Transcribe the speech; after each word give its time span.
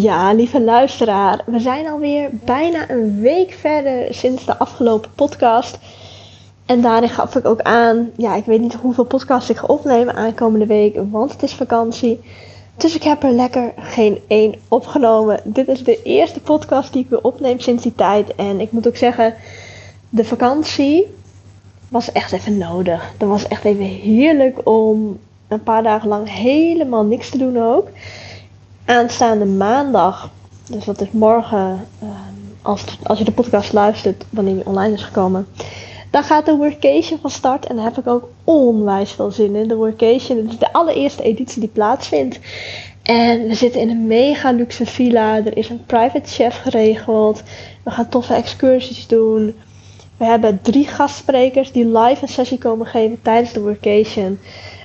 Ja, 0.00 0.32
lieve 0.32 0.60
luisteraar, 0.60 1.40
we 1.46 1.60
zijn 1.60 1.88
alweer 1.88 2.30
bijna 2.44 2.90
een 2.90 3.20
week 3.20 3.50
verder 3.50 4.14
sinds 4.14 4.44
de 4.44 4.58
afgelopen 4.58 5.10
podcast. 5.14 5.78
En 6.66 6.80
daarin 6.80 7.08
gaf 7.08 7.36
ik 7.36 7.46
ook 7.46 7.60
aan, 7.62 8.10
ja, 8.16 8.34
ik 8.34 8.44
weet 8.44 8.60
niet 8.60 8.74
hoeveel 8.74 9.04
podcasts 9.04 9.50
ik 9.50 9.56
ga 9.56 9.66
opnemen 9.66 10.14
aankomende 10.14 10.66
week, 10.66 10.98
want 11.10 11.32
het 11.32 11.42
is 11.42 11.54
vakantie. 11.54 12.20
Dus 12.76 12.94
ik 12.94 13.02
heb 13.02 13.22
er 13.22 13.30
lekker 13.30 13.72
geen 13.76 14.18
één 14.26 14.54
opgenomen. 14.68 15.40
Dit 15.44 15.68
is 15.68 15.84
de 15.84 16.02
eerste 16.02 16.40
podcast 16.40 16.92
die 16.92 17.02
ik 17.02 17.10
weer 17.10 17.22
opneem 17.22 17.60
sinds 17.60 17.82
die 17.82 17.94
tijd. 17.94 18.34
En 18.34 18.60
ik 18.60 18.72
moet 18.72 18.88
ook 18.88 18.96
zeggen, 18.96 19.34
de 20.08 20.24
vakantie 20.24 21.06
was 21.88 22.12
echt 22.12 22.32
even 22.32 22.58
nodig. 22.58 23.12
Dat 23.16 23.28
was 23.28 23.48
echt 23.48 23.64
even 23.64 23.84
heerlijk 23.84 24.68
om 24.68 25.18
een 25.48 25.62
paar 25.62 25.82
dagen 25.82 26.08
lang 26.08 26.30
helemaal 26.30 27.04
niks 27.04 27.30
te 27.30 27.38
doen 27.38 27.62
ook 27.62 27.88
aanstaande 28.88 29.44
maandag, 29.44 30.30
dus 30.70 30.84
dat 30.84 31.00
is 31.00 31.10
morgen, 31.10 31.86
ehm, 32.00 32.12
als, 32.62 32.84
als 33.02 33.18
je 33.18 33.24
de 33.24 33.32
podcast 33.32 33.72
luistert, 33.72 34.24
wanneer 34.30 34.54
die 34.54 34.66
online 34.66 34.94
is 34.94 35.02
gekomen, 35.02 35.46
dan 36.10 36.22
gaat 36.22 36.46
de 36.46 36.56
workation 36.56 37.18
van 37.20 37.30
start. 37.30 37.66
En 37.66 37.76
daar 37.76 37.84
heb 37.84 37.98
ik 37.98 38.06
ook 38.06 38.28
onwijs 38.44 39.10
veel 39.10 39.30
zin 39.30 39.56
in. 39.56 39.68
De 39.68 39.74
workation, 39.74 40.38
het 40.38 40.48
is 40.48 40.58
de 40.58 40.72
allereerste 40.72 41.22
editie 41.22 41.60
die 41.60 41.68
plaatsvindt. 41.68 42.38
En 43.02 43.46
we 43.46 43.54
zitten 43.54 43.80
in 43.80 43.90
een 43.90 44.06
mega 44.06 44.50
luxe 44.50 44.86
villa. 44.86 45.36
Er 45.36 45.56
is 45.56 45.68
een 45.68 45.84
private 45.86 46.28
chef 46.28 46.60
geregeld. 46.60 47.42
We 47.82 47.90
gaan 47.90 48.08
toffe 48.08 48.34
excursies 48.34 49.06
doen. 49.06 49.54
We 50.16 50.24
hebben 50.24 50.60
drie 50.62 50.86
gastsprekers 50.86 51.72
die 51.72 51.86
live 51.98 52.22
een 52.22 52.28
sessie 52.28 52.58
komen 52.58 52.86
geven 52.86 53.18
tijdens 53.22 53.52
de 53.52 53.60
workation. 53.60 54.38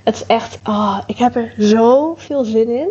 Het 0.04 0.16
is 0.16 0.26
echt, 0.26 0.60
oh, 0.68 1.00
ik 1.08 1.18
heb 1.18 1.36
er 1.36 1.54
zoveel 1.58 2.44
zin 2.44 2.70
in. 2.70 2.90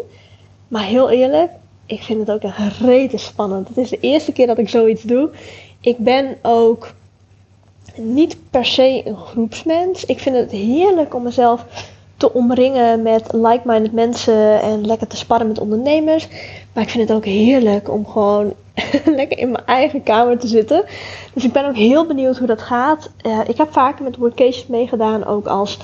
Maar 0.72 0.84
heel 0.84 1.10
eerlijk, 1.10 1.50
ik 1.86 2.02
vind 2.02 2.18
het 2.18 2.30
ook 2.30 2.42
echt 2.42 2.80
rete 2.80 3.16
spannend. 3.16 3.68
Het 3.68 3.76
is 3.76 3.90
de 3.90 4.00
eerste 4.00 4.32
keer 4.32 4.46
dat 4.46 4.58
ik 4.58 4.68
zoiets 4.68 5.02
doe. 5.02 5.30
Ik 5.80 5.98
ben 5.98 6.36
ook 6.42 6.92
niet 7.97 8.36
per 8.50 8.64
se 8.66 9.02
een 9.05 9.16
groepsmens. 9.16 10.05
Ik 10.05 10.19
vind 10.19 10.36
het 10.36 10.50
heerlijk 10.50 11.14
om 11.14 11.22
mezelf 11.22 11.64
te 12.16 12.32
omringen 12.32 13.02
met 13.02 13.32
like-minded 13.32 13.92
mensen 13.92 14.60
en 14.60 14.86
lekker 14.86 15.06
te 15.06 15.16
sparren 15.16 15.48
met 15.48 15.60
ondernemers. 15.60 16.28
Maar 16.72 16.82
ik 16.82 16.91
vind 16.91 17.08
het 17.08 17.16
ook 17.16 17.25
heerlijk 17.25 17.91
om 17.91 18.06
gewoon 18.06 18.54
lekker 19.04 19.38
in 19.38 19.50
mijn 19.50 19.66
eigen 19.66 20.02
kamer 20.02 20.38
te 20.38 20.47
zitten. 20.47 20.84
Dus 21.34 21.44
ik 21.44 21.52
ben 21.52 21.66
ook 21.66 21.77
heel 21.77 22.06
benieuwd 22.06 22.38
hoe 22.38 22.47
dat 22.47 22.62
gaat. 22.62 23.10
Uh, 23.27 23.41
ik 23.47 23.56
heb 23.56 23.72
vaker 23.72 24.04
met 24.04 24.16
workations 24.16 24.66
meegedaan, 24.66 25.25
ook 25.25 25.47
als 25.47 25.78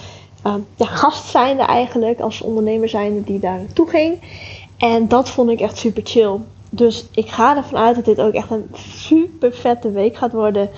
uh, 0.47 0.55
ja, 0.77 0.87
gast 0.87 1.29
zijnde 1.29 1.63
eigenlijk, 1.63 2.21
als 2.21 2.41
ondernemer 2.41 2.89
zijnde 2.89 3.25
die 3.25 3.39
daar 3.39 3.59
naartoe 3.59 3.89
ging. 3.89 4.19
En 4.79 5.09
dat 5.09 5.29
vond 5.29 5.51
ik 5.51 5.61
echt 5.61 5.79
super 5.79 6.03
chill. 6.05 6.39
Dus 6.71 7.07
ik 7.15 7.29
ga 7.29 7.57
ervan 7.57 7.79
uit 7.79 7.95
dat 7.95 8.05
dit 8.05 8.21
ook 8.21 8.33
echt 8.33 8.51
een 8.51 8.67
super 8.75 9.53
vette 9.53 9.91
week 9.91 10.17
gaat 10.17 10.33
worden. 10.33 10.71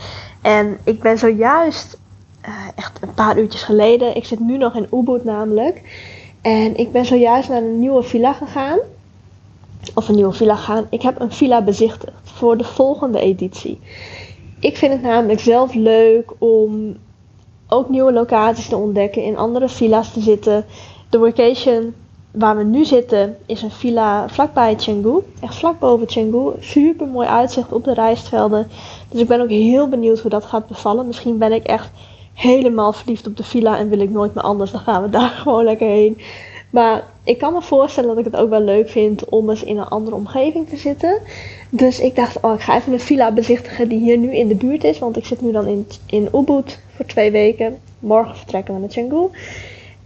En 0.43 0.79
ik 0.85 1.01
ben 1.01 1.19
zojuist, 1.19 1.99
uh, 2.49 2.55
echt 2.75 3.03
een 3.03 3.15
paar 3.15 3.39
uurtjes 3.39 3.63
geleden, 3.63 4.17
ik 4.17 4.25
zit 4.25 4.41
nu 4.41 4.57
nog 4.57 4.75
in 4.75 4.89
Ubud 4.93 5.25
namelijk. 5.25 5.83
En 6.41 6.77
ik 6.77 6.93
ben 6.93 7.05
zojuist 7.05 7.49
naar 7.49 7.63
een 7.63 7.79
nieuwe 7.79 8.03
villa 8.03 8.33
gegaan. 8.33 8.79
Of 9.95 10.09
een 10.09 10.15
nieuwe 10.15 10.33
villa 10.33 10.57
gaan. 10.57 10.87
Ik 10.91 11.03
heb 11.03 11.21
een 11.21 11.33
villa 11.33 11.63
bezichtigd 11.63 12.13
voor 12.23 12.57
de 12.57 12.65
volgende 12.65 13.21
editie. 13.21 13.81
Ik 14.61 14.77
vind 14.77 14.93
het 14.93 15.03
namelijk 15.03 15.41
zelf 15.41 15.75
leuk 15.75 16.33
om 16.39 16.97
ook 17.69 17.89
nieuwe 17.89 18.13
locaties 18.13 18.69
te 18.69 18.77
ontdekken, 18.77 19.23
in 19.23 19.37
andere 19.37 19.69
villa's 19.69 20.13
te 20.13 20.21
zitten. 20.21 20.65
De 21.11 21.19
workation 21.19 21.95
waar 22.31 22.57
we 22.57 22.65
nu 22.65 22.85
zitten 22.85 23.37
is 23.47 23.63
een 23.63 23.71
villa 23.71 24.29
vlakbij 24.29 24.75
Chengdu. 24.79 25.19
Echt 25.41 25.55
vlak 25.55 25.79
boven 25.79 26.09
Chengdu. 26.09 26.53
Super 26.61 27.07
mooi 27.07 27.29
uitzicht 27.29 27.73
op 27.73 27.85
de 27.85 27.95
rijstvelden. 27.95 28.69
Dus 29.09 29.21
ik 29.21 29.29
ben 29.29 29.41
ook 29.41 29.49
heel 29.49 29.89
benieuwd 29.89 30.21
hoe 30.21 30.31
dat 30.31 30.45
gaat 30.45 30.67
bevallen. 30.67 31.07
Misschien 31.07 31.39
ben 31.39 31.53
ik 31.53 31.65
echt 31.65 31.91
helemaal 32.35 32.93
verliefd 32.93 33.27
op 33.27 33.37
de 33.37 33.45
villa 33.45 33.79
en 33.79 33.89
wil 33.89 34.01
ik 34.01 34.11
nooit 34.11 34.35
meer 34.35 34.45
anders. 34.45 34.71
Dan 34.71 34.81
gaan 34.81 35.03
we 35.03 35.09
daar 35.09 35.29
gewoon 35.43 35.65
lekker 35.65 35.89
heen. 35.89 36.19
Maar 36.71 37.05
ik 37.25 37.39
kan 37.39 37.53
me 37.53 37.63
voorstellen 37.63 38.09
dat 38.09 38.19
ik 38.19 38.25
het 38.25 38.37
ook 38.37 38.51
wel 38.51 38.63
leuk 38.63 38.89
vind 38.89 39.25
om 39.25 39.51
eens 39.51 39.63
in 39.63 39.79
een 39.79 39.89
andere 39.89 40.17
omgeving 40.17 40.69
te 40.69 40.77
zitten. 40.77 41.19
Dus 41.71 42.01
ik 42.01 42.17
dacht, 42.17 42.41
oh, 42.41 42.55
ik 42.55 42.61
ga 42.61 42.77
even 42.77 42.93
een 42.93 43.01
villa 43.01 43.33
bezichtigen 43.33 43.89
die 43.89 43.99
hier 43.99 44.19
nu 44.19 44.35
in 44.35 44.49
de 44.49 44.55
buurt 44.55 44.85
is. 44.85 44.99
Want 44.99 45.17
ik 45.17 45.27
zit 45.27 45.41
nu 45.41 45.53
dan 45.53 45.67
in, 45.67 45.87
in 46.07 46.29
Ubud 46.35 46.79
voor 46.97 47.07
twee 47.07 47.31
weken. 47.31 47.79
Morgen 47.99 48.37
vertrekken 48.37 48.75
we 48.75 48.81
naar 48.81 48.91
Chengdu. 48.91 49.29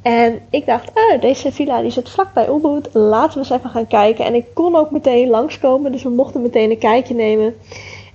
En 0.05 0.41
ik 0.51 0.67
dacht, 0.67 0.91
ah, 0.95 1.21
deze 1.21 1.53
villa 1.53 1.81
die 1.81 1.91
zit 1.91 2.09
vlakbij 2.09 2.49
Ubud. 2.49 2.89
Laten 2.93 3.33
we 3.33 3.39
eens 3.39 3.51
even 3.51 3.71
gaan 3.71 3.87
kijken. 3.87 4.25
En 4.25 4.35
ik 4.35 4.47
kon 4.55 4.77
ook 4.77 4.91
meteen 4.91 5.29
langskomen, 5.29 5.93
dus 5.93 6.03
we 6.03 6.09
mochten 6.09 6.43
meteen 6.43 6.71
een 6.71 6.79
kijkje 6.79 7.15
nemen. 7.15 7.55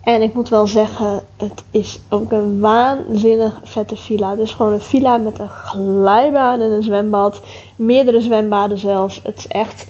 En 0.03 0.21
ik 0.21 0.33
moet 0.33 0.49
wel 0.49 0.67
zeggen, 0.67 1.23
het 1.37 1.63
is 1.71 1.99
ook 2.09 2.31
een 2.31 2.59
waanzinnig 2.59 3.59
vette 3.63 3.95
villa. 3.95 4.35
Dus 4.35 4.51
gewoon 4.51 4.73
een 4.73 4.81
villa 4.81 5.17
met 5.17 5.39
een 5.39 5.49
glijbaan 5.49 6.61
en 6.61 6.71
een 6.71 6.83
zwembad. 6.83 7.41
Meerdere 7.75 8.21
zwembaden 8.21 8.77
zelfs. 8.77 9.19
Het 9.23 9.37
is 9.37 9.47
echt 9.47 9.87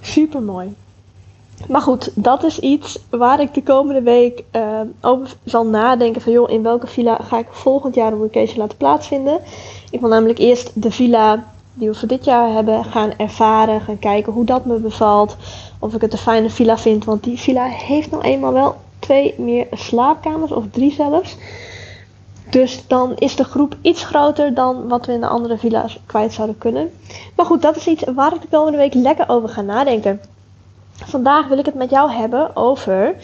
super 0.00 0.42
mooi. 0.42 0.74
Maar 1.68 1.80
goed, 1.80 2.10
dat 2.14 2.44
is 2.44 2.58
iets 2.58 2.98
waar 3.10 3.40
ik 3.40 3.54
de 3.54 3.62
komende 3.62 4.02
week 4.02 4.42
uh, 4.56 4.80
over 5.00 5.36
zal 5.44 5.66
nadenken. 5.66 6.22
Van 6.22 6.32
joh, 6.32 6.50
in 6.50 6.62
welke 6.62 6.86
villa 6.86 7.18
ga 7.22 7.38
ik 7.38 7.46
volgend 7.50 7.94
jaar 7.94 8.12
een 8.12 8.18
vacation 8.18 8.58
laten 8.58 8.76
plaatsvinden. 8.76 9.40
Ik 9.90 10.00
wil 10.00 10.08
namelijk 10.08 10.38
eerst 10.38 10.82
de 10.82 10.90
villa 10.90 11.44
die 11.74 11.88
we 11.88 11.94
voor 11.94 12.08
dit 12.08 12.24
jaar 12.24 12.52
hebben 12.52 12.84
gaan 12.84 13.12
ervaren. 13.16 13.80
Gaan 13.80 13.98
kijken 13.98 14.32
hoe 14.32 14.44
dat 14.44 14.64
me 14.64 14.76
bevalt. 14.76 15.36
Of 15.78 15.94
ik 15.94 16.00
het 16.00 16.12
een 16.12 16.18
fijne 16.18 16.50
villa 16.50 16.78
vind. 16.78 17.04
Want 17.04 17.24
die 17.24 17.38
villa 17.38 17.64
heeft 17.64 18.10
nou 18.10 18.22
eenmaal 18.22 18.52
wel 18.52 18.76
twee 18.98 19.34
meer 19.38 19.66
slaapkamers. 19.70 20.52
Of 20.52 20.64
drie 20.70 20.92
zelfs. 20.92 21.36
Dus 22.50 22.84
dan 22.86 23.12
is 23.16 23.36
de 23.36 23.44
groep 23.44 23.76
iets 23.82 24.04
groter 24.04 24.54
dan 24.54 24.88
wat 24.88 25.06
we 25.06 25.12
in 25.12 25.20
de 25.20 25.26
andere 25.26 25.58
villa's 25.58 25.98
kwijt 26.06 26.32
zouden 26.32 26.58
kunnen. 26.58 26.90
Maar 27.36 27.46
goed, 27.46 27.62
dat 27.62 27.76
is 27.76 27.86
iets 27.86 28.04
waar 28.14 28.34
ik 28.34 28.40
de 28.40 28.48
komende 28.50 28.78
week 28.78 28.94
lekker 28.94 29.28
over 29.28 29.48
ga 29.48 29.60
nadenken. 29.60 30.20
Vandaag 31.06 31.48
wil 31.48 31.58
ik 31.58 31.66
het 31.66 31.74
met 31.74 31.90
jou 31.90 32.10
hebben 32.10 32.56
over 32.56 33.14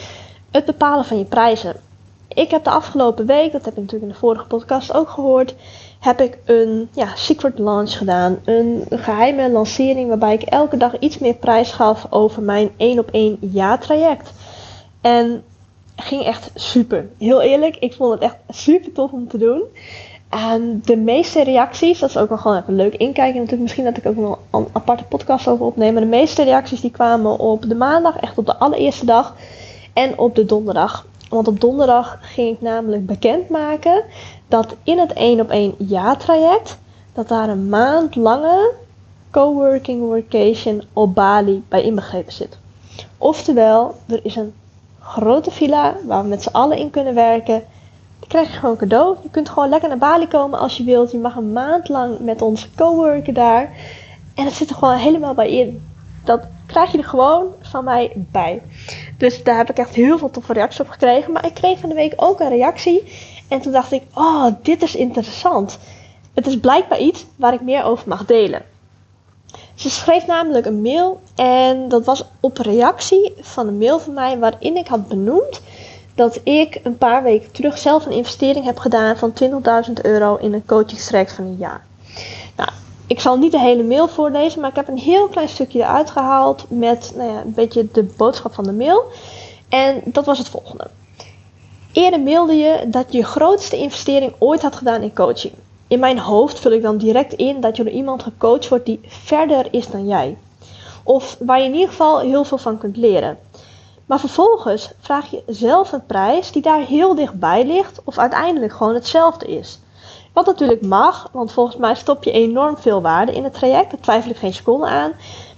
het 0.50 0.64
bepalen 0.64 1.04
van 1.04 1.18
je 1.18 1.24
prijzen. 1.24 1.76
Ik 2.28 2.50
heb 2.50 2.64
de 2.64 2.70
afgelopen 2.70 3.26
week, 3.26 3.52
dat 3.52 3.64
heb 3.64 3.74
je 3.74 3.80
natuurlijk 3.80 4.10
in 4.10 4.12
de 4.12 4.26
vorige 4.26 4.46
podcast 4.46 4.94
ook 4.94 5.08
gehoord, 5.08 5.54
heb 5.98 6.20
ik 6.20 6.38
een 6.44 6.88
ja, 6.92 7.14
secret 7.14 7.58
launch 7.58 7.98
gedaan. 7.98 8.38
Een 8.44 8.84
geheime 8.90 9.50
lancering 9.50 10.08
waarbij 10.08 10.34
ik 10.34 10.42
elke 10.42 10.76
dag 10.76 10.98
iets 10.98 11.18
meer 11.18 11.34
prijs 11.34 11.72
gaf 11.72 12.06
over 12.10 12.42
mijn 12.42 12.70
1 12.76 12.98
op 12.98 13.10
1 13.10 13.36
ja-traject. 13.40 14.32
En 15.00 15.44
ging 15.96 16.22
echt 16.24 16.50
super. 16.54 17.08
Heel 17.18 17.40
eerlijk, 17.40 17.76
ik 17.76 17.94
vond 17.94 18.12
het 18.12 18.22
echt 18.22 18.36
super 18.48 18.92
tof 18.92 19.12
om 19.12 19.28
te 19.28 19.38
doen. 19.38 19.62
En 20.28 20.80
de 20.84 20.96
meeste 20.96 21.42
reacties, 21.42 21.98
dat 21.98 22.08
is 22.08 22.16
ook 22.16 22.28
wel 22.28 22.38
gewoon 22.38 22.56
even 22.56 22.74
leuk 22.74 22.94
inkijken. 22.94 23.34
Natuurlijk 23.34 23.62
misschien 23.62 23.84
dat 23.84 23.96
ik 23.96 24.06
ook 24.06 24.16
nog 24.16 24.38
een 24.50 24.66
aparte 24.72 25.04
podcast 25.04 25.48
over 25.48 25.66
opneem. 25.66 25.92
Maar 25.92 26.02
de 26.02 26.08
meeste 26.08 26.42
reacties 26.42 26.80
die 26.80 26.90
kwamen 26.90 27.38
op 27.38 27.68
de 27.68 27.74
maandag, 27.74 28.16
echt 28.16 28.38
op 28.38 28.46
de 28.46 28.56
allereerste 28.56 29.06
dag. 29.06 29.34
En 29.92 30.18
op 30.18 30.34
de 30.34 30.44
donderdag. 30.44 31.06
Want 31.28 31.48
op 31.48 31.60
donderdag 31.60 32.18
ging 32.20 32.54
ik 32.54 32.60
namelijk 32.60 33.06
bekendmaken 33.06 34.04
dat 34.48 34.76
in 34.82 34.98
het 34.98 35.12
1 35.12 35.40
op 35.40 35.50
1 35.50 35.74
ja-traject, 35.78 36.78
dat 37.12 37.28
daar 37.28 37.48
een 37.48 37.68
maand 37.68 38.16
lange 38.16 38.72
coworking 39.30 40.00
workation 40.00 40.82
op 40.92 41.14
Bali 41.14 41.64
bij 41.68 41.82
inbegrepen 41.82 42.32
zit. 42.32 42.58
Oftewel, 43.18 43.94
er 44.06 44.20
is 44.22 44.36
een 44.36 44.54
grote 45.00 45.50
villa 45.50 45.96
waar 46.04 46.22
we 46.22 46.28
met 46.28 46.42
z'n 46.42 46.52
allen 46.52 46.78
in 46.78 46.90
kunnen 46.90 47.14
werken. 47.14 47.62
Die 48.18 48.28
krijg 48.28 48.52
je 48.52 48.58
gewoon 48.58 48.76
cadeau. 48.76 49.16
Je 49.22 49.30
kunt 49.30 49.48
gewoon 49.48 49.68
lekker 49.68 49.88
naar 49.88 49.98
Bali 49.98 50.28
komen 50.28 50.58
als 50.58 50.76
je 50.76 50.84
wilt. 50.84 51.10
Je 51.10 51.18
mag 51.18 51.36
een 51.36 51.52
maand 51.52 51.88
lang 51.88 52.18
met 52.18 52.42
ons 52.42 52.68
coworken 52.76 53.34
daar. 53.34 53.70
En 54.34 54.44
het 54.44 54.54
zit 54.54 54.70
er 54.70 54.76
gewoon 54.76 54.96
helemaal 54.96 55.34
bij 55.34 55.50
in. 55.50 55.88
Dat 56.24 56.40
krijg 56.66 56.92
je 56.92 56.98
er 56.98 57.04
gewoon 57.04 57.46
van 57.60 57.84
mij 57.84 58.12
bij. 58.14 58.62
Dus 59.19 59.43
daar 59.43 59.56
heb 59.56 59.70
ik 59.70 59.78
echt 59.78 59.94
heel 59.94 60.19
veel 60.19 60.31
toffe 60.31 60.52
reacties 60.52 60.81
op 60.81 60.88
gekregen. 60.88 61.32
Maar 61.32 61.46
ik 61.46 61.54
kreeg 61.54 61.78
van 61.78 61.88
de 61.88 61.94
week 61.94 62.12
ook 62.16 62.40
een 62.40 62.48
reactie. 62.48 63.12
En 63.48 63.60
toen 63.60 63.72
dacht 63.72 63.93
ik, 63.93 64.02
oh, 64.14 64.46
dit 64.62 64.82
is 64.82 64.96
interessant. 64.96 65.78
Het 66.34 66.46
is 66.46 66.60
blijkbaar 66.60 66.98
iets 66.98 67.26
waar 67.37 67.52
ik 67.52 67.60
meer 67.60 67.84
over 67.84 68.08
mag 68.08 68.25
delen. 68.25 68.62
Ze 69.75 69.90
schreef 69.90 70.26
namelijk 70.26 70.66
een 70.66 70.82
mail 70.82 71.20
en 71.34 71.88
dat 71.88 72.04
was 72.04 72.25
op 72.40 72.58
reactie 72.58 73.32
van 73.40 73.66
een 73.66 73.78
mail 73.78 73.98
van 73.98 74.14
mij 74.14 74.38
waarin 74.38 74.76
ik 74.76 74.87
had 74.87 75.08
benoemd 75.08 75.60
dat 76.19 76.41
ik 76.43 76.81
een 76.82 76.99
paar 76.99 77.23
weken 77.23 77.53
terug 77.53 77.79
zelf 77.79 78.06
een 78.06 78.12
investering 78.12 78.65
heb 78.65 78.79
gedaan 78.79 79.17
van 79.17 79.32
20.000 79.88 79.93
euro 80.03 80.37
in 80.37 80.53
een 80.53 80.67
coachingstraject 80.67 81.32
van 81.32 81.44
een 81.44 81.56
jaar. 81.59 81.87
Nou, 82.56 82.70
ik 83.06 83.20
zal 83.20 83.37
niet 83.37 83.53
de 83.53 83.61
hele 83.61 83.82
mail 83.82 84.09
voorlezen, 84.09 84.61
maar 84.61 84.70
ik 84.70 84.76
heb 84.76 84.88
een 84.88 84.99
heel 84.99 85.29
klein 85.29 85.49
stukje 85.49 85.79
eruit 85.79 86.11
gehaald 86.11 86.65
met 86.69 87.12
nou 87.17 87.31
ja, 87.31 87.41
een 87.41 87.55
beetje 87.55 87.88
de 87.93 88.03
boodschap 88.17 88.55
van 88.55 88.65
de 88.65 88.73
mail. 88.73 89.05
En 89.69 90.00
dat 90.05 90.25
was 90.25 90.38
het 90.38 90.49
volgende. 90.49 90.87
Eerder 91.93 92.20
mailde 92.20 92.55
je 92.55 92.85
dat 92.87 93.12
je 93.12 93.25
grootste 93.25 93.76
investering 93.76 94.32
ooit 94.38 94.62
had 94.62 94.76
gedaan 94.76 95.03
in 95.03 95.15
coaching. 95.15 95.53
In 95.88 95.99
mijn 95.99 96.19
hoofd 96.19 96.59
vul 96.59 96.73
ik 96.73 96.82
dan 96.82 96.97
direct 96.97 97.32
in 97.32 97.61
dat 97.61 97.76
je 97.76 97.85
door 97.85 97.93
iemand 97.93 98.23
gecoacht 98.23 98.69
wordt 98.69 98.87
die 98.87 99.00
verder 99.06 99.67
is 99.70 99.88
dan 99.88 100.06
jij. 100.06 100.37
Of 101.03 101.37
waar 101.41 101.59
je 101.59 101.65
in 101.65 101.75
ieder 101.75 101.88
geval 101.88 102.20
heel 102.20 102.44
veel 102.44 102.59
van 102.59 102.79
kunt 102.79 102.97
leren. 102.97 103.38
Maar 104.08 104.20
vervolgens 104.20 104.90
vraag 105.00 105.31
je 105.31 105.43
zelf 105.46 105.93
een 105.93 106.06
prijs 106.06 106.52
die 106.52 106.62
daar 106.62 106.81
heel 106.81 107.14
dichtbij 107.14 107.66
ligt 107.66 108.00
of 108.05 108.19
uiteindelijk 108.19 108.72
gewoon 108.72 108.94
hetzelfde 108.94 109.46
is. 109.46 109.78
Wat 110.32 110.46
natuurlijk 110.46 110.82
mag, 110.82 111.28
want 111.32 111.52
volgens 111.52 111.76
mij 111.76 111.94
stop 111.94 112.25
je 112.25 112.31
enorm 112.31 112.76
veel 112.76 113.02
waarde 113.02 113.32
in 113.32 113.44
het 113.44 113.55
traject. 113.55 113.90
Daar 113.90 114.00
twijfel 114.00 114.31
ik 114.31 114.37
geen 114.37 114.55
seconde 114.55 114.87
aan. 114.87 115.12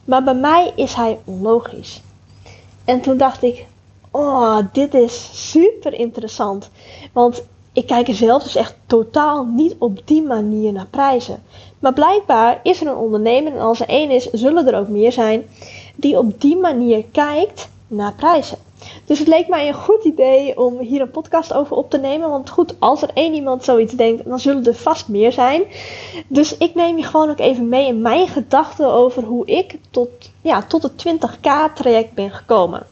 Maar 0.05 0.25
bij 0.25 0.35
mij 0.35 0.73
is 0.75 0.95
hij 0.95 1.19
onlogisch. 1.25 2.03
En 2.85 3.01
toen 3.01 3.17
dacht 3.17 3.43
ik, 3.43 3.67
oh, 4.11 4.59
dit 4.73 4.95
is 4.95 5.31
super 5.51 5.93
interessant. 5.93 6.71
Want 7.13 7.45
ik 7.73 7.87
kijk 7.87 8.09
er 8.09 8.15
zelf 8.15 8.43
dus 8.43 8.57
echt 8.57 8.75
totaal 8.87 9.45
niet 9.45 9.75
op 9.79 10.01
die 10.05 10.23
manier 10.23 10.73
naar 10.73 10.87
prijzen. 10.87 11.43
Maar 11.79 11.93
blijkbaar 11.93 12.61
is 12.63 12.81
er 12.81 12.87
een 12.87 12.97
ondernemer, 12.97 13.53
en 13.53 13.61
als 13.61 13.81
er 13.81 13.89
één 13.89 14.11
is, 14.11 14.31
zullen 14.31 14.67
er 14.67 14.79
ook 14.79 14.89
meer 14.89 15.13
zijn, 15.13 15.45
die 15.95 16.19
op 16.19 16.41
die 16.41 16.57
manier 16.57 17.05
kijkt 17.13 17.69
naar 17.91 18.15
prijzen. 18.15 18.59
Dus 19.05 19.19
het 19.19 19.29
leek 19.29 19.49
mij 19.49 19.69
een 19.69 19.75
goed 19.75 20.05
idee 20.05 20.59
om 20.59 20.79
hier 20.79 21.01
een 21.01 21.11
podcast 21.11 21.53
over 21.53 21.77
op 21.77 21.91
te 21.91 21.99
nemen. 21.99 22.31
Want 22.31 22.51
goed, 22.51 22.75
als 22.79 23.03
er 23.03 23.11
één 23.15 23.35
iemand 23.35 23.65
zoiets 23.65 23.95
denkt, 23.95 24.25
dan 24.25 24.41
zullen 24.41 24.65
er 24.65 24.75
vast 24.75 25.09
meer 25.09 25.33
zijn. 25.33 25.63
Dus 26.27 26.57
ik 26.57 26.75
neem 26.75 26.97
je 26.97 27.05
gewoon 27.05 27.31
ook 27.31 27.39
even 27.39 27.69
mee 27.69 27.87
in 27.87 28.03
mijn 28.03 28.29
gedachten 28.29 28.93
over 28.93 29.23
hoe 29.23 29.47
ik 29.47 29.79
tot, 29.91 30.09
ja, 30.41 30.63
tot 30.63 30.83
het 30.83 31.07
20k 31.07 31.73
traject 31.75 32.15
ben 32.15 32.31
gekomen. 32.31 32.87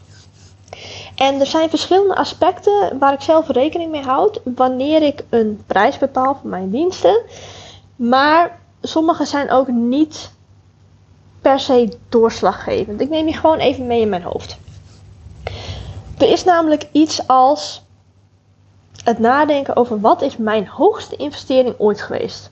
En 1.15 1.41
er 1.41 1.47
zijn 1.47 1.71
verschillende 1.71 2.17
aspecten 2.17 2.99
waar 2.99 3.13
ik 3.13 3.21
zelf 3.21 3.49
rekening 3.49 3.91
mee 3.91 4.03
houd 4.03 4.41
wanneer 4.45 5.03
ik 5.03 5.25
een 5.31 5.63
prijs 5.67 5.99
bepaal 5.99 6.39
voor 6.41 6.51
mijn 6.51 6.71
diensten. 6.71 7.23
Maar 7.97 8.61
sommige 8.83 9.25
zijn 9.25 9.51
ook 9.51 9.69
niet 9.69 10.31
per 11.41 11.61
se 11.61 11.89
doorslaggevend. 12.09 13.01
Ik 13.01 13.09
neem 13.09 13.27
je 13.27 13.33
gewoon 13.33 13.59
even 13.59 13.87
mee 13.87 14.01
in 14.01 14.09
mijn 14.09 14.23
hoofd. 14.23 14.59
Er 16.19 16.31
is 16.31 16.45
namelijk 16.45 16.87
iets 16.93 17.27
als 17.27 17.83
het 19.05 19.19
nadenken 19.19 19.77
over 19.77 20.01
wat 20.01 20.23
is 20.23 20.37
mijn 20.37 20.67
hoogste 20.67 21.17
investering 21.17 21.75
ooit 21.79 22.01
geweest. 22.01 22.51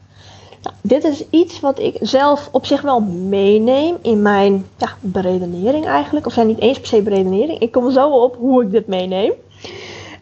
Nou, 0.62 0.76
dit 0.82 1.04
is 1.04 1.24
iets 1.30 1.60
wat 1.60 1.78
ik 1.78 1.96
zelf 2.00 2.48
op 2.52 2.66
zich 2.66 2.80
wel 2.80 3.00
meeneem 3.00 3.96
in 4.02 4.22
mijn 4.22 4.66
ja, 4.76 4.88
beredenering 5.00 5.86
eigenlijk. 5.86 6.26
Of 6.26 6.32
zijn 6.32 6.46
niet 6.46 6.60
eens 6.60 6.78
per 6.78 6.88
se 6.88 7.02
beredenering. 7.02 7.58
Ik 7.58 7.72
kom 7.72 7.90
zo 7.90 8.08
op 8.08 8.36
hoe 8.36 8.62
ik 8.62 8.70
dit 8.70 8.86
meeneem. 8.86 9.32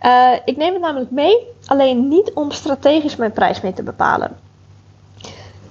Uh, 0.03 0.33
ik 0.45 0.57
neem 0.57 0.73
het 0.73 0.83
namelijk 0.83 1.11
mee, 1.11 1.39
alleen 1.67 2.09
niet 2.09 2.33
om 2.33 2.51
strategisch 2.51 3.17
mijn 3.17 3.33
prijs 3.33 3.61
mee 3.61 3.73
te 3.73 3.83
bepalen. 3.83 4.37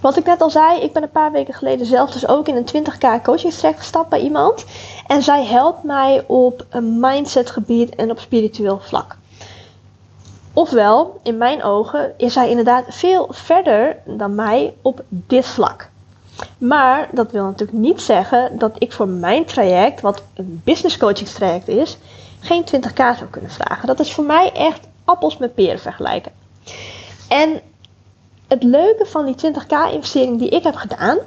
Wat 0.04 0.18
ik 0.18 0.26
net 0.26 0.42
al 0.42 0.50
zei, 0.50 0.82
ik 0.82 0.94
ben 0.94 1.04
een 1.04 1.10
paar 1.10 1.32
weken 1.32 1.54
geleden 1.54 1.86
zelf 1.86 2.12
dus 2.12 2.28
ook 2.28 2.48
in 2.48 2.56
een 2.56 2.68
20k 2.68 3.22
coachingstraject 3.24 3.80
gestapt 3.80 4.10
bij 4.10 4.20
iemand. 4.20 4.66
En 5.08 5.24
zij 5.24 5.46
helpt 5.46 5.84
mij 5.84 6.24
op 6.28 6.66
een 6.70 7.00
mindsetgebied 7.00 7.96
en 7.96 8.12
op 8.12 8.20
spiritueel 8.20 8.80
vlak. 8.80 9.16
Ofwel, 10.54 11.20
in 11.22 11.38
mijn 11.38 11.64
ogen 11.64 12.14
is 12.18 12.34
zij 12.34 12.50
inderdaad 12.50 12.86
veel 12.88 13.28
verder 13.30 13.98
dan 14.06 14.36
mij 14.36 14.74
op 14.82 15.04
dit 15.10 15.46
vlak. 15.46 15.90
Maar 16.58 17.10
dat 17.12 17.32
wil 17.32 17.44
natuurlijk 17.44 17.80
niet 17.80 18.02
zeggen 18.02 18.58
dat 18.58 18.76
ik 18.78 18.92
voor 18.92 19.08
mijn 19.08 19.46
traject, 19.46 20.02
wat 20.02 20.24
een 20.34 20.62
business 20.64 20.98
coaching 20.98 21.30
traject 21.30 21.68
is, 21.68 21.98
geen 22.40 22.66
20k 22.66 22.96
zou 22.96 23.26
kunnen 23.30 23.52
vragen. 23.52 23.88
Dat 23.88 24.00
is 24.00 24.14
voor 24.14 24.26
mij 24.26 24.52
echt 24.52 24.88
appels 25.06 25.38
met 25.38 25.56
peren 25.56 25.80
vergelijken. 25.80 26.32
En 27.28 27.62
het 28.54 28.64
leuke 28.64 29.06
van 29.06 29.26
die 29.26 29.36
20k 29.36 29.94
investering 29.94 30.40
die 30.40 30.50
ik 30.50 30.64
heb 30.64 30.76
gedaan, 30.76 31.18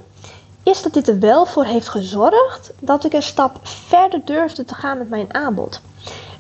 is 0.63 0.83
dat 0.83 0.93
dit 0.93 1.09
er 1.09 1.19
wel 1.19 1.47
voor 1.47 1.65
heeft 1.65 1.89
gezorgd 1.89 2.73
dat 2.81 3.05
ik 3.05 3.13
een 3.13 3.23
stap 3.23 3.59
verder 3.63 4.21
durfde 4.25 4.65
te 4.65 4.75
gaan 4.75 4.99
met 4.99 5.09
mijn 5.09 5.35
aanbod. 5.35 5.81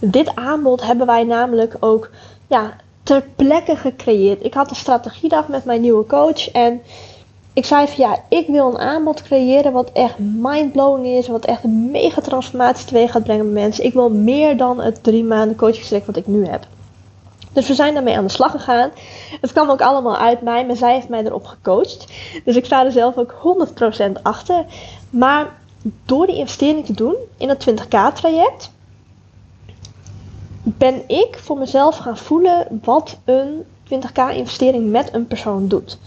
Dit 0.00 0.34
aanbod 0.34 0.82
hebben 0.82 1.06
wij 1.06 1.24
namelijk 1.24 1.76
ook 1.80 2.10
ja, 2.46 2.76
ter 3.02 3.22
plekke 3.36 3.76
gecreëerd. 3.76 4.44
Ik 4.44 4.54
had 4.54 4.70
een 4.70 4.76
strategiedag 4.76 5.48
met 5.48 5.64
mijn 5.64 5.80
nieuwe 5.80 6.06
coach 6.06 6.50
en 6.50 6.80
ik 7.52 7.64
zei 7.64 7.86
van 7.86 8.04
ja, 8.04 8.18
ik 8.28 8.46
wil 8.46 8.68
een 8.68 8.78
aanbod 8.78 9.22
creëren 9.22 9.72
wat 9.72 9.90
echt 9.92 10.18
mindblowing 10.18 11.06
is, 11.06 11.28
wat 11.28 11.44
echt 11.44 11.64
een 11.64 11.90
mega 11.90 12.20
transformatie 12.20 12.86
teweeg 12.86 13.10
gaat 13.10 13.24
brengen 13.24 13.52
bij 13.52 13.62
mensen. 13.62 13.84
Ik 13.84 13.92
wil 13.92 14.10
meer 14.10 14.56
dan 14.56 14.80
het 14.80 15.02
drie 15.02 15.24
maanden 15.24 15.56
coachingstraject 15.56 16.06
wat 16.06 16.16
ik 16.16 16.26
nu 16.26 16.46
heb. 16.46 16.66
Dus 17.56 17.68
we 17.68 17.74
zijn 17.74 17.94
daarmee 17.94 18.16
aan 18.16 18.26
de 18.26 18.32
slag 18.32 18.50
gegaan. 18.50 18.90
Het 19.40 19.52
kwam 19.52 19.70
ook 19.70 19.80
allemaal 19.80 20.16
uit 20.16 20.42
mij, 20.42 20.66
maar 20.66 20.76
zij 20.76 20.94
heeft 20.94 21.08
mij 21.08 21.24
erop 21.24 21.46
gecoacht. 21.46 22.06
Dus 22.44 22.56
ik 22.56 22.64
sta 22.64 22.84
er 22.84 22.92
zelf 22.92 23.16
ook 23.16 23.34
100% 24.08 24.22
achter. 24.22 24.64
Maar 25.10 25.52
door 26.04 26.26
die 26.26 26.36
investering 26.36 26.86
te 26.86 26.92
doen 26.92 27.14
in 27.36 27.48
het 27.48 27.66
20k 27.70 28.14
traject, 28.14 28.70
ben 30.62 31.02
ik 31.08 31.38
voor 31.42 31.58
mezelf 31.58 31.96
gaan 31.96 32.16
voelen 32.16 32.80
wat 32.84 33.18
een 33.24 33.64
20k 33.84 34.34
investering 34.34 34.90
met 34.90 35.14
een 35.14 35.26
persoon 35.26 35.68
doet. 35.68 35.98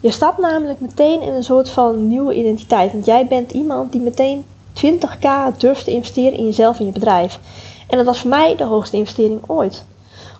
Je 0.00 0.10
stapt 0.10 0.38
namelijk 0.38 0.80
meteen 0.80 1.22
in 1.22 1.32
een 1.32 1.44
soort 1.44 1.70
van 1.70 2.08
nieuwe 2.08 2.34
identiteit. 2.34 2.92
Want 2.92 3.06
jij 3.06 3.26
bent 3.26 3.52
iemand 3.52 3.92
die 3.92 4.00
meteen 4.00 4.44
20k 4.74 5.56
durft 5.56 5.84
te 5.84 5.90
investeren 5.90 6.38
in 6.38 6.44
jezelf 6.44 6.78
en 6.78 6.86
je 6.86 6.92
bedrijf. 6.92 7.38
En 7.88 7.96
dat 7.96 8.06
was 8.06 8.20
voor 8.20 8.30
mij 8.30 8.56
de 8.56 8.64
hoogste 8.64 8.96
investering 8.96 9.40
ooit. 9.46 9.84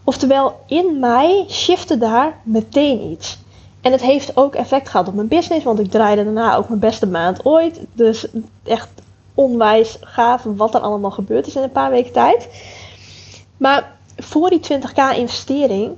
Oftewel, 0.04 0.60
in 0.66 0.98
mij 0.98 1.46
shifte 1.48 1.98
daar 1.98 2.40
meteen 2.42 3.10
iets. 3.10 3.38
En 3.80 3.92
het 3.92 4.00
heeft 4.00 4.36
ook 4.36 4.54
effect 4.54 4.88
gehad 4.88 5.08
op 5.08 5.14
mijn 5.14 5.28
business, 5.28 5.64
want 5.64 5.78
ik 5.78 5.90
draaide 5.90 6.24
daarna 6.24 6.56
ook 6.56 6.68
mijn 6.68 6.80
beste 6.80 7.06
maand 7.06 7.44
ooit. 7.44 7.80
Dus 7.92 8.26
echt 8.64 8.88
onwijs 9.34 9.96
gaaf 10.00 10.42
wat 10.42 10.74
er 10.74 10.80
allemaal 10.80 11.10
gebeurd 11.10 11.46
is 11.46 11.56
in 11.56 11.62
een 11.62 11.72
paar 11.72 11.90
weken 11.90 12.12
tijd. 12.12 12.48
Maar 13.56 13.96
voor 14.16 14.50
die 14.50 14.60
20k 14.60 15.16
investering 15.16 15.96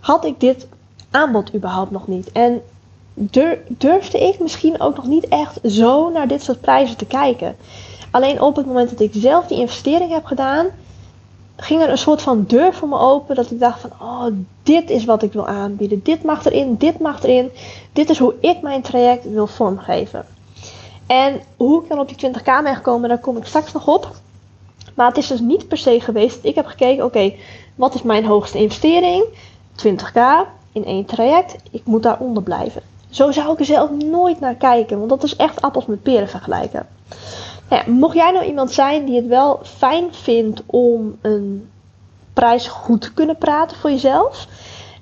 had 0.00 0.24
ik 0.24 0.40
dit 0.40 0.66
aanbod 1.10 1.54
überhaupt 1.54 1.90
nog 1.90 2.06
niet. 2.06 2.32
En 2.32 2.62
durfde 3.68 4.18
ik 4.18 4.38
misschien 4.38 4.80
ook 4.80 4.96
nog 4.96 5.06
niet 5.06 5.28
echt 5.28 5.58
zo 5.64 6.10
naar 6.10 6.28
dit 6.28 6.42
soort 6.42 6.60
prijzen 6.60 6.96
te 6.96 7.06
kijken. 7.06 7.56
Alleen 8.10 8.40
op 8.40 8.56
het 8.56 8.66
moment 8.66 8.90
dat 8.90 9.00
ik 9.00 9.12
zelf 9.14 9.46
die 9.46 9.58
investering 9.58 10.12
heb 10.12 10.24
gedaan, 10.24 10.66
ging 11.56 11.82
er 11.82 11.90
een 11.90 11.98
soort 11.98 12.22
van 12.22 12.44
deur 12.46 12.74
voor 12.74 12.88
me 12.88 12.98
open. 12.98 13.34
Dat 13.34 13.50
ik 13.50 13.60
dacht 13.60 13.80
van, 13.80 13.90
oh, 14.00 14.26
dit 14.62 14.90
is 14.90 15.04
wat 15.04 15.22
ik 15.22 15.32
wil 15.32 15.46
aanbieden. 15.46 16.00
Dit 16.02 16.22
mag 16.22 16.44
erin, 16.44 16.76
dit 16.76 16.98
mag 16.98 17.22
erin. 17.22 17.50
Dit 17.92 18.10
is 18.10 18.18
hoe 18.18 18.34
ik 18.40 18.62
mijn 18.62 18.82
traject 18.82 19.30
wil 19.30 19.46
vormgeven. 19.46 20.24
En 21.06 21.40
hoe 21.56 21.82
ik 21.82 21.88
dan 21.88 21.98
op 21.98 22.08
die 22.08 22.30
20k 22.30 22.44
ben 22.44 22.76
gekomen, 22.76 23.08
daar 23.08 23.18
kom 23.18 23.36
ik 23.36 23.44
straks 23.44 23.72
nog 23.72 23.86
op. 23.86 24.10
Maar 24.94 25.08
het 25.08 25.16
is 25.16 25.26
dus 25.26 25.40
niet 25.40 25.68
per 25.68 25.78
se 25.78 26.00
geweest. 26.00 26.38
Ik 26.42 26.54
heb 26.54 26.66
gekeken, 26.66 27.04
oké, 27.04 27.32
wat 27.74 27.94
is 27.94 28.02
mijn 28.02 28.24
hoogste 28.24 28.58
investering? 28.58 29.24
20k 29.86 30.20
in 30.72 30.84
één 30.84 31.04
traject. 31.04 31.56
Ik 31.70 31.82
moet 31.84 32.02
daaronder 32.02 32.42
blijven. 32.42 32.82
Zo 33.10 33.32
zou 33.32 33.52
ik 33.52 33.58
er 33.58 33.64
zelf 33.64 33.90
nooit 33.90 34.40
naar 34.40 34.54
kijken, 34.54 34.98
want 34.98 35.10
dat 35.10 35.22
is 35.22 35.36
echt 35.36 35.62
appels 35.62 35.86
met 35.86 36.02
peren 36.02 36.28
vergelijken. 36.28 36.86
Mocht 37.86 38.14
jij 38.14 38.32
nou 38.32 38.44
iemand 38.44 38.72
zijn 38.72 39.04
die 39.04 39.16
het 39.16 39.26
wel 39.26 39.60
fijn 39.62 40.14
vindt 40.14 40.62
om 40.66 41.18
een 41.20 41.70
prijs 42.32 42.68
goed 42.68 43.00
te 43.00 43.12
kunnen 43.12 43.36
praten 43.36 43.76
voor 43.76 43.90
jezelf, 43.90 44.46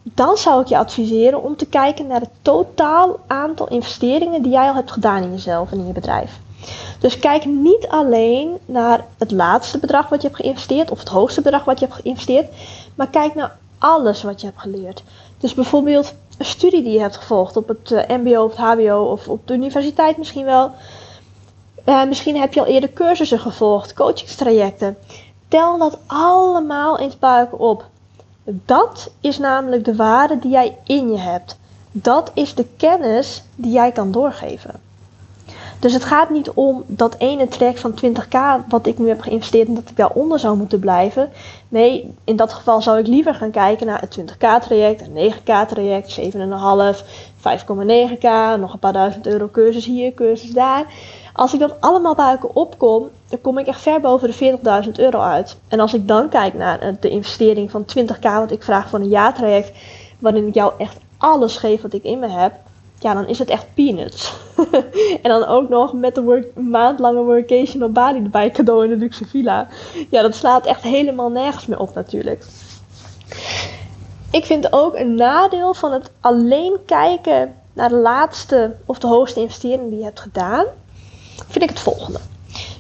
dan 0.02 0.36
zou 0.36 0.60
ik 0.60 0.66
je 0.66 0.78
adviseren 0.78 1.42
om 1.42 1.56
te 1.56 1.66
kijken 1.66 2.06
naar 2.06 2.20
het 2.20 2.30
totaal 2.42 3.20
aantal 3.26 3.68
investeringen 3.68 4.42
die 4.42 4.52
jij 4.52 4.68
al 4.68 4.74
hebt 4.74 4.90
gedaan 4.90 5.22
in 5.22 5.30
jezelf 5.30 5.72
en 5.72 5.78
in 5.78 5.86
je 5.86 5.92
bedrijf. 5.92 6.38
Dus 6.98 7.18
kijk 7.18 7.44
niet 7.44 7.88
alleen 7.88 8.58
naar 8.64 9.04
het 9.18 9.30
laatste 9.30 9.78
bedrag 9.78 10.08
wat 10.08 10.22
je 10.22 10.28
hebt 10.28 10.40
geïnvesteerd 10.40 10.90
of 10.90 10.98
het 10.98 11.08
hoogste 11.08 11.40
bedrag 11.40 11.64
wat 11.64 11.78
je 11.78 11.86
hebt 11.86 12.00
geïnvesteerd, 12.00 12.46
maar 12.94 13.08
kijk 13.08 13.34
naar 13.34 13.56
alles 13.78 14.22
wat 14.22 14.40
je 14.40 14.46
hebt 14.46 14.60
geleerd. 14.60 15.02
Dus 15.38 15.54
bijvoorbeeld 15.54 16.14
een 16.38 16.44
studie 16.44 16.82
die 16.82 16.92
je 16.92 17.00
hebt 17.00 17.16
gevolgd 17.16 17.56
op 17.56 17.68
het 17.68 17.92
eh, 17.92 18.16
MBO 18.16 18.44
of 18.44 18.56
het 18.56 18.66
HBO 18.66 19.10
of 19.10 19.28
op 19.28 19.46
de 19.46 19.54
universiteit 19.54 20.16
misschien 20.16 20.44
wel. 20.44 20.70
Uh, 21.86 22.04
misschien 22.04 22.36
heb 22.36 22.54
je 22.54 22.60
al 22.60 22.66
eerder 22.66 22.92
cursussen 22.92 23.38
gevolgd, 23.38 23.94
coachingstrajecten. 23.94 24.96
Tel 25.48 25.78
dat 25.78 25.98
allemaal 26.06 26.98
eens 26.98 27.18
buiken 27.18 27.58
op. 27.58 27.84
Dat 28.44 29.10
is 29.20 29.38
namelijk 29.38 29.84
de 29.84 29.96
waarde 29.96 30.38
die 30.38 30.50
jij 30.50 30.76
in 30.84 31.10
je 31.10 31.18
hebt. 31.18 31.58
Dat 31.92 32.30
is 32.34 32.54
de 32.54 32.66
kennis 32.76 33.42
die 33.56 33.72
jij 33.72 33.92
kan 33.92 34.12
doorgeven. 34.12 34.80
Dus 35.78 35.92
het 35.92 36.04
gaat 36.04 36.30
niet 36.30 36.50
om 36.50 36.84
dat 36.86 37.14
ene 37.18 37.48
traject 37.48 37.80
van 37.80 37.94
20k 38.04 38.68
wat 38.68 38.86
ik 38.86 38.98
nu 38.98 39.08
heb 39.08 39.20
geïnvesteerd 39.20 39.68
en 39.68 39.74
dat 39.74 39.88
ik 39.88 39.96
daaronder 39.96 40.38
zou 40.38 40.56
moeten 40.56 40.78
blijven. 40.78 41.30
Nee, 41.68 42.14
in 42.24 42.36
dat 42.36 42.52
geval 42.52 42.82
zou 42.82 42.98
ik 42.98 43.06
liever 43.06 43.34
gaan 43.34 43.50
kijken 43.50 43.86
naar 43.86 44.00
het 44.00 44.20
20k 44.20 44.64
traject, 44.66 45.00
een 45.00 45.32
9k 45.32 45.68
traject, 45.68 46.20
7,5, 46.20 47.04
5,9k, 47.36 48.58
nog 48.60 48.72
een 48.72 48.78
paar 48.78 48.92
duizend 48.92 49.26
euro 49.26 49.48
cursus 49.52 49.84
hier, 49.84 50.14
cursus 50.14 50.50
daar. 50.50 50.84
Als 51.36 51.54
ik 51.54 51.60
dat 51.60 51.80
allemaal 51.80 52.14
bij 52.14 52.30
elkaar 52.30 52.50
opkom, 52.50 53.10
dan 53.28 53.40
kom 53.40 53.58
ik 53.58 53.66
echt 53.66 53.80
ver 53.80 54.00
boven 54.00 54.30
de 54.30 54.58
40.000 54.84 54.90
euro 54.92 55.20
uit. 55.20 55.56
En 55.68 55.80
als 55.80 55.94
ik 55.94 56.08
dan 56.08 56.28
kijk 56.28 56.54
naar 56.54 56.96
de 57.00 57.08
investering 57.08 57.70
van 57.70 57.84
20k 57.84 58.20
wat 58.20 58.50
ik 58.50 58.62
vraag 58.62 58.88
voor 58.88 58.98
een 58.98 59.08
jaartraject, 59.08 59.72
waarin 60.18 60.46
ik 60.46 60.54
jou 60.54 60.72
echt 60.78 60.96
alles 61.18 61.56
geef 61.56 61.82
wat 61.82 61.92
ik 61.92 62.02
in 62.02 62.18
me 62.18 62.28
heb, 62.28 62.52
ja, 62.98 63.14
dan 63.14 63.26
is 63.26 63.38
het 63.38 63.48
echt 63.48 63.66
peanuts. 63.74 64.32
en 65.22 65.30
dan 65.30 65.46
ook 65.46 65.68
nog 65.68 65.92
met 65.92 66.14
de 66.14 66.50
maandlange 66.54 67.22
workation 67.22 67.82
op 67.82 67.94
Bali 67.94 68.22
erbij 68.22 68.50
cadeau 68.50 68.84
in 68.84 68.90
de 68.90 68.96
luxe 68.96 69.24
villa. 69.24 69.68
Ja, 70.10 70.22
dat 70.22 70.34
slaat 70.34 70.66
echt 70.66 70.82
helemaal 70.82 71.30
nergens 71.30 71.66
meer 71.66 71.78
op 71.78 71.94
natuurlijk. 71.94 72.44
Ik 74.30 74.44
vind 74.44 74.72
ook 74.72 74.94
een 74.94 75.14
nadeel 75.14 75.74
van 75.74 75.92
het 75.92 76.10
alleen 76.20 76.78
kijken 76.86 77.54
naar 77.72 77.88
de 77.88 77.94
laatste 77.94 78.74
of 78.86 78.98
de 78.98 79.06
hoogste 79.06 79.40
investering 79.40 79.88
die 79.88 79.98
je 79.98 80.04
hebt 80.04 80.20
gedaan, 80.20 80.64
vind 81.48 81.64
ik 81.64 81.68
het 81.68 81.80
volgende. 81.80 82.18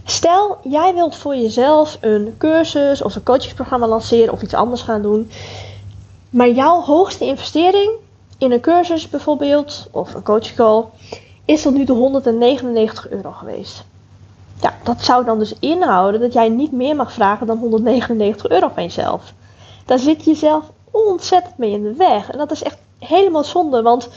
Stel, 0.04 0.58
jij 0.62 0.94
wilt 0.94 1.16
voor 1.16 1.36
jezelf 1.36 1.98
een 2.00 2.34
cursus 2.38 3.02
of 3.02 3.14
een 3.14 3.22
coachingsprogramma 3.22 3.86
lanceren 3.86 4.32
of 4.32 4.42
iets 4.42 4.54
anders 4.54 4.82
gaan 4.82 5.02
doen. 5.02 5.30
Maar 6.30 6.50
jouw 6.50 6.80
hoogste 6.80 7.24
investering 7.24 7.90
in 8.38 8.52
een 8.52 8.60
cursus 8.60 9.08
bijvoorbeeld, 9.08 9.86
of 9.90 10.14
een 10.14 10.22
coachcall, 10.22 10.84
is 11.44 11.62
tot 11.62 11.74
nu 11.74 11.84
toe 11.84 11.96
199 11.96 13.10
euro 13.10 13.30
geweest. 13.30 13.84
Ja, 14.60 14.74
dat 14.82 15.02
zou 15.02 15.24
dan 15.24 15.38
dus 15.38 15.54
inhouden 15.58 16.20
dat 16.20 16.32
jij 16.32 16.48
niet 16.48 16.72
meer 16.72 16.96
mag 16.96 17.12
vragen 17.12 17.46
dan 17.46 17.58
199 17.58 18.48
euro 18.48 18.70
van 18.74 18.82
jezelf. 18.82 19.32
Daar 19.84 19.98
zit 19.98 20.24
je 20.24 20.30
jezelf 20.30 20.64
ontzettend 20.90 21.58
mee 21.58 21.70
in 21.70 21.82
de 21.82 21.94
weg. 21.94 22.30
En 22.30 22.38
dat 22.38 22.50
is 22.50 22.62
echt 22.62 22.78
helemaal 22.98 23.44
zonde, 23.44 23.82
want 23.82 24.08